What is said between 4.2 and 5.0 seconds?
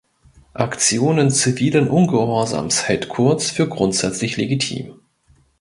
legitim.